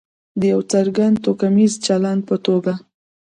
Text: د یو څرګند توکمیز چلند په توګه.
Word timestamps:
د 0.39 0.41
یو 0.53 0.61
څرګند 0.71 1.15
توکمیز 1.25 1.73
چلند 1.85 2.21
په 2.29 2.35
توګه. 2.45 2.73